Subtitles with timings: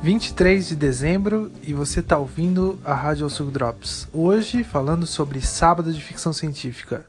[0.00, 4.06] 23 de dezembro e você está ouvindo a Rádio Sul Drops.
[4.12, 7.04] Hoje falando sobre sábado de ficção científica.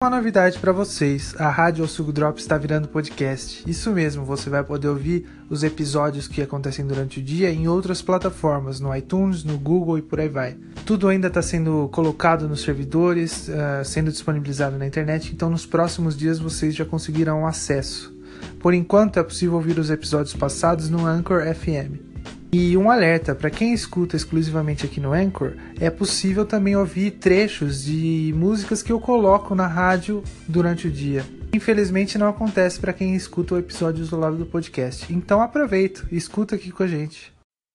[0.00, 3.68] Uma novidade para vocês: a Rádio Sul Drops está virando podcast.
[3.68, 8.02] Isso mesmo, você vai poder ouvir os episódios que acontecem durante o dia em outras
[8.02, 10.56] plataformas, no iTunes, no Google e por aí vai.
[10.84, 16.14] Tudo ainda está sendo colocado nos servidores, uh, sendo disponibilizado na internet, então nos próximos
[16.14, 18.17] dias vocês já conseguirão acesso.
[18.60, 22.08] Por enquanto é possível ouvir os episódios passados no Anchor FM.
[22.50, 27.84] E um alerta: para quem escuta exclusivamente aqui no Anchor, é possível também ouvir trechos
[27.84, 31.24] de músicas que eu coloco na rádio durante o dia.
[31.52, 35.12] Infelizmente não acontece para quem escuta o episódio isolado do podcast.
[35.12, 37.32] Então aproveita e escuta aqui com a gente.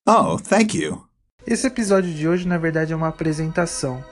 [0.08, 1.04] Oh, thank you.
[1.46, 4.04] Esse episódio de hoje, na verdade, é uma apresentação.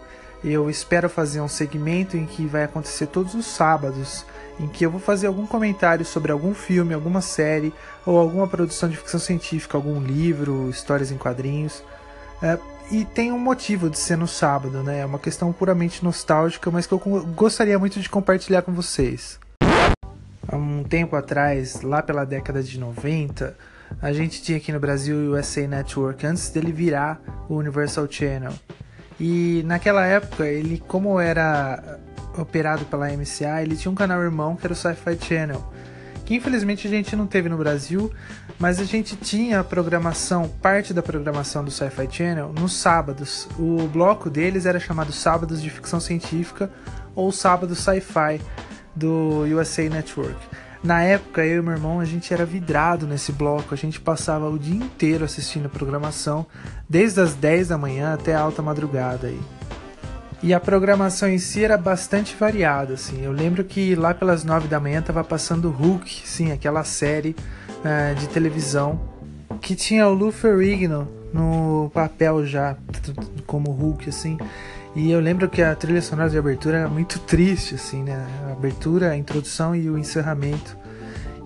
[0.43, 4.25] Eu espero fazer um segmento em que vai acontecer todos os sábados
[4.59, 7.73] em que eu vou fazer algum comentário sobre algum filme, alguma série
[8.05, 11.83] ou alguma produção de ficção científica, algum livro, histórias em quadrinhos.
[12.41, 12.57] É,
[12.91, 14.99] e tem um motivo de ser no sábado, né?
[14.99, 16.99] É uma questão puramente nostálgica, mas que eu
[17.35, 19.39] gostaria muito de compartilhar com vocês.
[20.47, 23.55] Há um tempo atrás, lá pela década de 90,
[24.01, 28.53] a gente tinha aqui no Brasil o USA Network antes dele virar o Universal Channel.
[29.23, 31.99] E naquela época, ele como era
[32.35, 35.63] operado pela MCA, ele tinha um canal irmão que era o Sci-Fi Channel,
[36.25, 38.11] que infelizmente a gente não teve no Brasil,
[38.57, 43.47] mas a gente tinha a programação, parte da programação do Sci-Fi Channel nos sábados.
[43.59, 46.71] O bloco deles era chamado Sábados de Ficção Científica
[47.13, 48.41] ou Sábado Sci-Fi
[48.95, 50.39] do USA Network.
[50.83, 54.49] Na época, eu e meu irmão, a gente era vidrado nesse bloco, a gente passava
[54.49, 56.45] o dia inteiro assistindo a programação,
[56.89, 59.39] desde as 10 da manhã até a alta madrugada aí.
[60.43, 63.23] E a programação em si era bastante variada, assim.
[63.23, 67.35] Eu lembro que lá pelas nove da manhã tava passando Hulk, sim, aquela série
[67.85, 68.99] uh, de televisão
[69.61, 72.75] que tinha o Lou Ferrigno no papel já
[73.45, 74.39] como Hulk, assim.
[74.95, 78.27] E eu lembro que a trilha sonora de abertura era muito triste, assim, né?
[78.47, 80.77] A abertura, a introdução e o encerramento.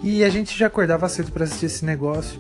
[0.03, 2.39] E a gente já acordava cedo para assistir esse negócio.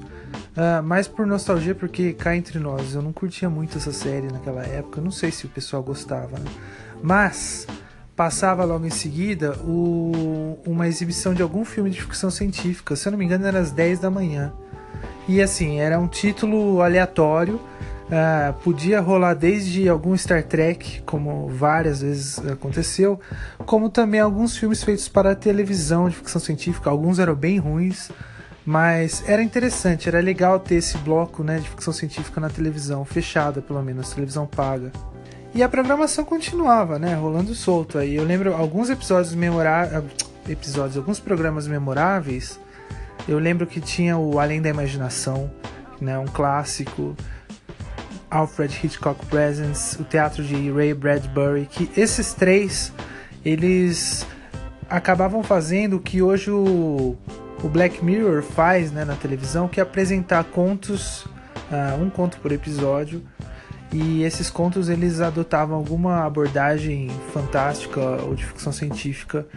[0.55, 4.63] Uh, mais por nostalgia, porque cá entre nós, eu não curtia muito essa série naquela
[4.63, 4.99] época.
[4.99, 6.49] Não sei se o pessoal gostava, né?
[7.03, 7.67] Mas
[8.15, 12.95] passava logo em seguida o, uma exibição de algum filme de ficção científica.
[12.95, 14.53] Se eu não me engano, era às 10 da manhã.
[15.27, 17.59] E assim, era um título aleatório.
[18.05, 23.19] Uh, podia rolar desde algum Star Trek, como várias vezes aconteceu,
[23.65, 26.89] como também alguns filmes feitos para televisão de ficção científica.
[26.89, 28.11] Alguns eram bem ruins.
[28.65, 33.61] Mas era interessante, era legal ter esse bloco né, de ficção científica na televisão, fechada
[33.61, 34.91] pelo menos, televisão paga.
[35.53, 38.15] E a programação continuava, né, rolando solto aí.
[38.15, 40.03] Eu lembro alguns episódios memoráveis,
[40.49, 42.59] episódios, alguns programas memoráveis.
[43.27, 45.49] Eu lembro que tinha o Além da Imaginação,
[46.01, 47.15] né, um clássico.
[48.35, 52.91] Alfred Hitchcock Presents, o teatro de Ray Bradbury, que esses três
[53.43, 54.25] eles
[54.89, 57.15] acabavam fazendo o que hoje o
[57.63, 62.51] o Black Mirror faz né, na televisão, que é apresentar contos, uh, um conto por
[62.51, 63.23] episódio,
[63.91, 69.47] e esses contos eles adotavam alguma abordagem fantástica ou de ficção científica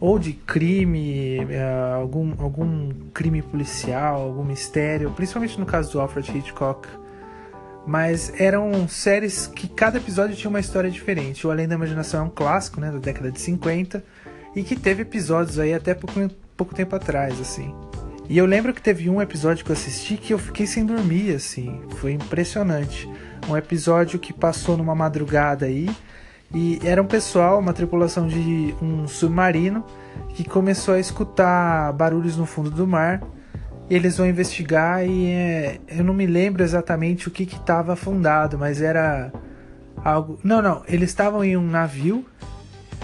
[0.00, 6.38] ou de crime, uh, algum, algum crime policial, algum mistério, principalmente no caso do Alfred
[6.38, 6.88] Hitchcock.
[7.88, 11.46] Mas eram séries que cada episódio tinha uma história diferente.
[11.46, 14.04] O Além da Imaginação é um clássico, né, da década de 50,
[14.54, 17.74] e que teve episódios aí até pouco, pouco tempo atrás, assim.
[18.28, 21.34] E eu lembro que teve um episódio que eu assisti que eu fiquei sem dormir,
[21.34, 21.80] assim.
[21.96, 23.08] Foi impressionante.
[23.48, 25.88] Um episódio que passou numa madrugada aí.
[26.54, 29.82] E era um pessoal, uma tripulação de um submarino,
[30.34, 33.22] que começou a escutar barulhos no fundo do mar.
[33.90, 38.82] Eles vão investigar e é, eu não me lembro exatamente o que estava afundado, mas
[38.82, 39.32] era
[40.04, 40.38] algo.
[40.44, 40.82] Não, não.
[40.86, 42.24] Eles estavam em um navio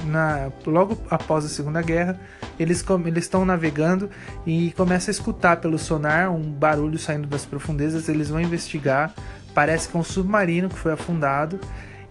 [0.05, 2.19] na, logo após a Segunda Guerra,
[2.59, 2.85] eles
[3.17, 4.11] estão navegando
[4.47, 8.09] e começam a escutar pelo sonar um barulho saindo das profundezas.
[8.09, 9.13] Eles vão investigar.
[9.55, 11.59] Parece que é um submarino que foi afundado.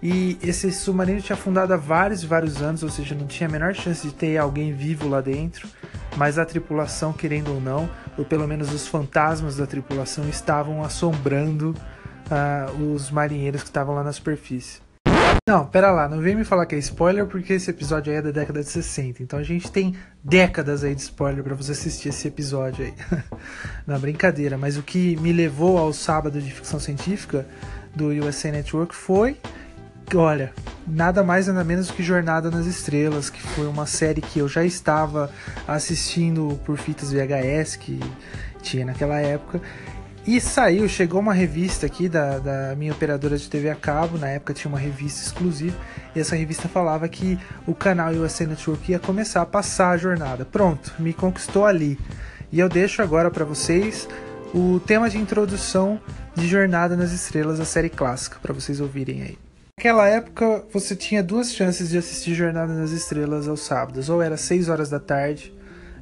[0.03, 3.73] E esse submarino tinha afundado há vários vários anos, ou seja, não tinha a menor
[3.73, 5.65] chance de ter alguém vivo lá dentro.
[6.17, 11.73] Mas a tripulação, querendo ou não, ou pelo menos os fantasmas da tripulação, estavam assombrando
[12.29, 14.81] uh, os marinheiros que estavam lá na superfície.
[15.47, 18.21] Não, pera lá, não vem me falar que é spoiler porque esse episódio aí é
[18.21, 19.23] da década de 60.
[19.23, 22.93] Então a gente tem décadas aí de spoiler para você assistir esse episódio aí.
[23.87, 27.45] não, brincadeira, mas o que me levou ao sábado de ficção científica
[27.95, 29.37] do USA Network foi,
[30.15, 30.53] olha,
[30.85, 34.63] nada mais nada menos que Jornada nas Estrelas, que foi uma série que eu já
[34.63, 35.29] estava
[35.67, 37.99] assistindo por fitas VHS que
[38.61, 39.61] tinha naquela época
[40.25, 44.29] E saiu, chegou uma revista aqui da, da minha operadora de TV a cabo, na
[44.29, 45.75] época tinha uma revista exclusiva,
[46.15, 50.45] e essa revista falava que o canal USA Network ia começar a passar a jornada.
[50.45, 51.99] Pronto, me conquistou ali.
[52.51, 54.07] E eu deixo agora para vocês
[54.53, 55.99] o tema de introdução
[56.35, 59.52] de Jornada nas Estrelas, a série clássica, para vocês ouvirem aí.
[59.77, 64.37] Naquela época, você tinha duas chances de assistir Jornada nas Estrelas aos sábados, ou era
[64.37, 65.53] 6 horas da tarde,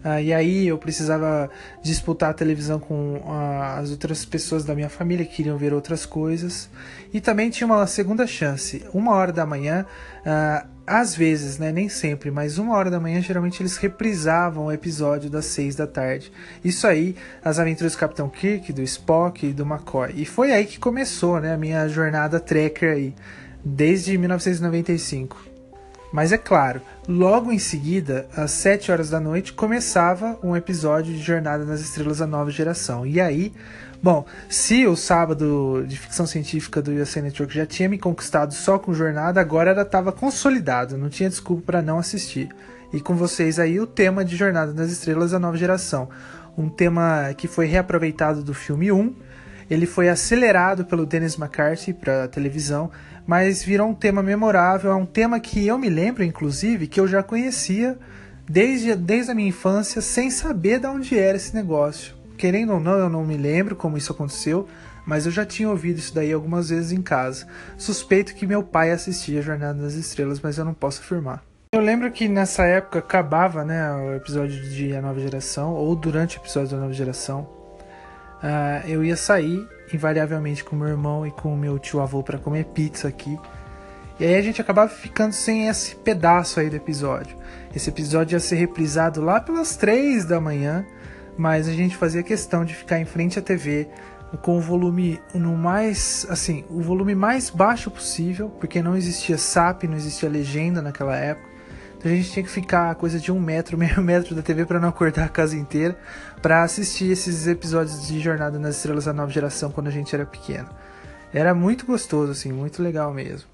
[0.04, 1.48] Uh, e aí eu precisava
[1.84, 6.08] disputar a televisão com uh, as outras pessoas da minha família que queriam ver outras
[6.08, 6.70] coisas.
[7.14, 9.86] E também tinha uma segunda chance, uma hora da manhã,
[10.26, 14.72] uh, às vezes, né, nem sempre, mas uma hora da manhã geralmente eles reprisavam o
[14.72, 16.32] episódio das seis da tarde.
[16.64, 17.16] Isso aí,
[17.46, 20.14] as aventuras do Capitão Kirk, do Spock e do McCoy.
[20.16, 23.14] E foi aí que começou né, a minha jornada trekker aí,
[23.64, 25.52] desde 1995.
[26.12, 31.22] Mas é claro, logo em seguida, às 7 horas da noite, começava um episódio de
[31.22, 33.06] Jornada nas Estrelas da Nova Geração.
[33.06, 33.54] E aí,
[34.04, 38.78] bom, se o sábado de ficção científica do USA Network já tinha me conquistado só
[38.78, 42.50] com Jornada, agora ela estava consolidado, não tinha desculpa para não assistir.
[42.92, 46.10] E com vocês aí o tema de Jornada nas Estrelas da Nova Geração.
[46.58, 49.16] Um tema que foi reaproveitado do filme 1.
[49.72, 52.92] Ele foi acelerado pelo Dennis McCarthy para televisão
[53.26, 57.08] mas virou um tema memorável, é um tema que eu me lembro, inclusive, que eu
[57.08, 57.98] já conhecia
[58.46, 62.16] desde, desde a minha infância, sem saber de onde era esse negócio.
[62.38, 64.68] Querendo ou não, eu não me lembro como isso aconteceu,
[65.06, 67.48] mas eu já tinha ouvido isso daí algumas vezes em casa.
[67.78, 71.44] Suspeito que meu pai assistia Jornada das Estrelas, mas eu não posso afirmar.
[71.72, 76.38] Eu lembro que nessa época acabava né, o episódio de A Nova Geração, ou durante
[76.38, 77.48] o episódio da Nova Geração,
[78.44, 82.66] uh, eu ia sair invariavelmente com meu irmão e com meu tio avô para comer
[82.66, 83.38] pizza aqui.
[84.20, 87.36] E aí a gente acabava ficando sem esse pedaço aí do episódio.
[87.76, 90.86] Esse episódio ia ser reprisado lá pelas três da manhã,
[91.38, 93.88] mas a gente fazia questão de ficar em frente à TV
[94.42, 99.84] com o volume no mais, assim, o volume mais baixo possível, porque não existia SAP,
[99.84, 101.51] não existia legenda naquela época.
[102.02, 104.66] Então a gente tinha que ficar a coisa de um metro, meio metro da TV
[104.66, 105.96] para não acordar a casa inteira,
[106.42, 110.26] para assistir esses episódios de Jornada nas Estrelas da Nova Geração quando a gente era
[110.26, 110.68] pequeno.
[111.32, 113.48] Era muito gostoso, assim, muito legal mesmo.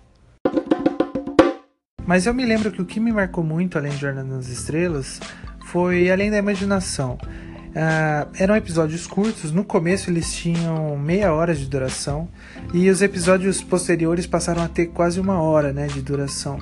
[2.05, 5.19] Mas eu me lembro que o que me marcou muito, além de Jornada nas Estrelas,
[5.65, 7.17] foi Além da Imaginação.
[7.21, 12.29] Uh, eram episódios curtos, no começo eles tinham meia hora de duração,
[12.73, 16.57] e os episódios posteriores passaram a ter quase uma hora né, de duração.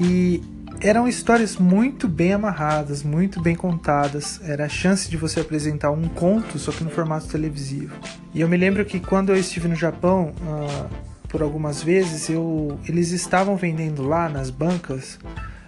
[0.00, 0.42] E
[0.80, 4.40] eram histórias muito bem amarradas, muito bem contadas.
[4.44, 7.96] Era a chance de você apresentar um conto, só que no formato televisivo.
[8.32, 10.88] E eu me lembro que quando eu estive no Japão, uh,
[11.28, 15.18] por algumas vezes, eu, eles estavam vendendo lá nas bancas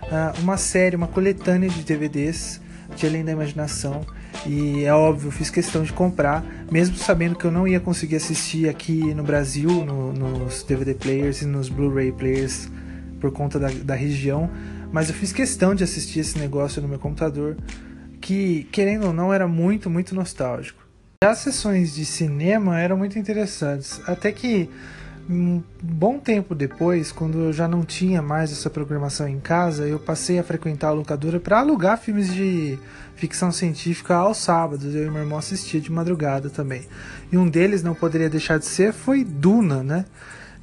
[0.05, 2.61] uh, uma série, uma coletânea de DVDs
[2.95, 4.03] de Além da Imaginação.
[4.47, 8.69] E é óbvio, fiz questão de comprar, mesmo sabendo que eu não ia conseguir assistir
[8.69, 12.71] aqui no Brasil, no, nos DVD players e nos Blu-ray players,
[13.21, 14.49] por conta da, da região
[14.93, 17.57] mas eu fiz questão de assistir esse negócio no meu computador,
[18.21, 20.83] que, querendo ou não, era muito, muito nostálgico.
[21.23, 24.69] As sessões de cinema eram muito interessantes, até que
[25.29, 29.99] um bom tempo depois, quando eu já não tinha mais essa programação em casa, eu
[29.99, 32.79] passei a frequentar a locadora para alugar filmes de
[33.15, 34.93] ficção científica aos sábados.
[34.95, 36.89] Eu e meu irmão assistia de madrugada também.
[37.31, 40.05] E um deles não poderia deixar de ser foi Duna, né?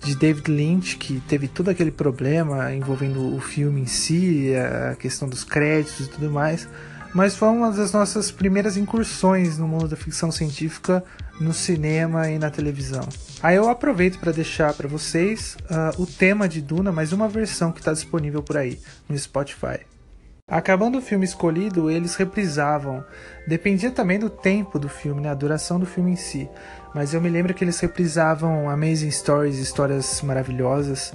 [0.03, 4.53] De David Lynch, que teve todo aquele problema envolvendo o filme em si,
[4.91, 6.67] a questão dos créditos e tudo mais.
[7.13, 11.03] Mas foi uma das nossas primeiras incursões no mundo da ficção científica
[11.39, 13.07] no cinema e na televisão.
[13.41, 17.71] Aí eu aproveito para deixar para vocês uh, o tema de Duna, mais uma versão
[17.71, 19.79] que está disponível por aí no Spotify.
[20.49, 23.03] Acabando o filme escolhido, eles reprisavam.
[23.45, 25.29] Dependia também do tempo do filme, né?
[25.29, 26.49] a duração do filme em si.
[26.95, 31.13] Mas eu me lembro que eles reprisavam Amazing Stories, histórias maravilhosas.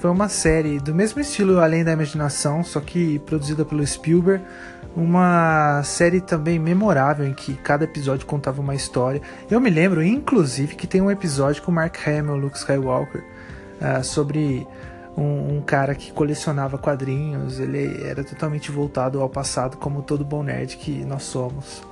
[0.00, 4.44] Foi uma série do mesmo estilo Além da Imaginação, só que produzida pelo Spielberg.
[4.94, 9.22] Uma série também memorável em que cada episódio contava uma história.
[9.50, 13.24] Eu me lembro, inclusive, que tem um episódio com Mark Hamill, Luke Skywalker,
[13.80, 14.66] uh, sobre
[15.16, 20.42] um, um, cara que colecionava quadrinhos, ele era totalmente voltado ao passado, como todo bom
[20.42, 21.82] nerd que nós somos.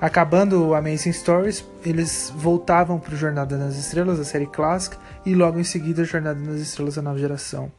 [0.00, 5.32] Acabando o Amazing Stories, eles voltavam para o Jornada nas Estrelas, a série clássica, e
[5.32, 7.70] logo em seguida Jornada nas Estrelas, a nova geração.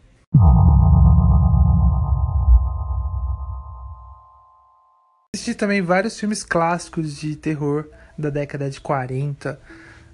[5.35, 9.59] Assisti também vários filmes clássicos de terror da década de 40,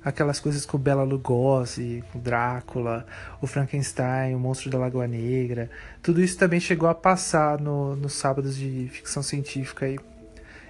[0.03, 3.05] aquelas coisas com Bela Lugosi, o Drácula,
[3.41, 5.69] o Frankenstein, o Monstro da Lagoa Negra.
[6.01, 9.97] Tudo isso também chegou a passar no, nos sábados de ficção científica aí.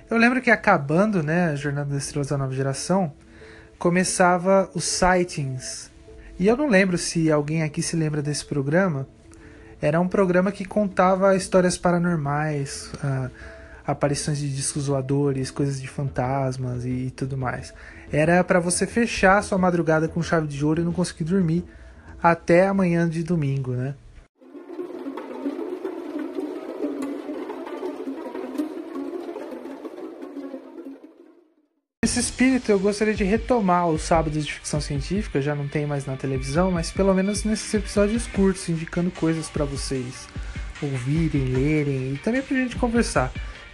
[0.09, 3.13] Eu lembro que acabando, né, a Jornada das Estrelas da Nova Geração,
[3.77, 5.91] começava os sightings.
[6.39, 9.07] E eu não lembro se alguém aqui se lembra desse programa.
[9.81, 13.29] Era um programa que contava histórias paranormais, uh,
[13.91, 17.73] aparições de discos voadores, coisas de fantasmas e, e tudo mais.
[18.11, 21.63] Era para você fechar sua madrugada com chave de ouro e não conseguir dormir
[22.21, 23.95] até amanhã de domingo, né?
[32.03, 36.05] Nesse espírito, eu gostaria de retomar os sábados de ficção científica, já não tem mais
[36.05, 40.27] na televisão, mas pelo menos nesses episódios curtos, indicando coisas para vocês
[40.81, 43.31] ouvirem, lerem e também pra gente conversar.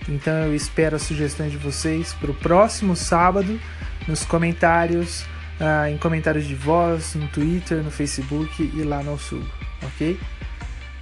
[0.08, 3.60] Então eu espero as sugestões de vocês para o próximo sábado
[4.08, 5.24] nos comentários,
[5.60, 9.44] uh, em comentários de voz, no Twitter, no Facebook e lá no Sul,
[9.84, 10.20] ok?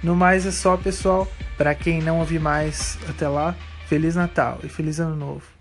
[0.02, 1.30] No mais é só, pessoal.
[1.56, 3.54] Para quem não ouvir mais até lá,
[3.86, 5.53] Feliz Natal e Feliz Ano Novo.